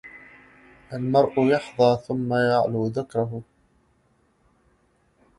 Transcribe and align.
المرء 0.93 1.33
يحظى 1.47 1.99
ثم 2.07 2.33
يعلو 2.33 2.87
ذكره 2.87 3.41